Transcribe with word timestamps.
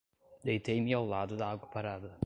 Deitei-me 0.43 0.91
ao 0.95 1.05
lado 1.05 1.37
da 1.37 1.47
água 1.51 1.69
parada. 1.69 2.17